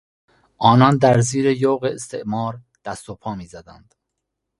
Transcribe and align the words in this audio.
آنان 0.57 0.97
در 0.97 1.21
زیر 1.21 1.45
یوغ 1.45 1.83
استعمار 1.83 2.61
دست 2.85 3.09
و 3.09 3.15
پا 3.15 3.35
میزدند. 3.35 3.95